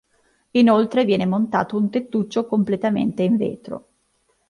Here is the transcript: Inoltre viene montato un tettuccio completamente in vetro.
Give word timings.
Inoltre 0.53 1.05
viene 1.05 1.27
montato 1.27 1.77
un 1.77 1.91
tettuccio 1.91 2.47
completamente 2.47 3.21
in 3.21 3.37
vetro. 3.37 3.87